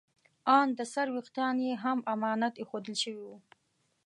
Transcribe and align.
ان 0.57 0.67
د 0.77 0.81
سر 0.93 1.07
ویښتان 1.15 1.55
یې 1.65 1.73
هم 1.83 1.97
امانت 2.13 2.53
ایښودل 2.57 2.95
شوي 3.03 3.21
وو. 3.27 3.37